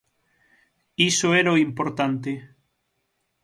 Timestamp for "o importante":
1.55-2.31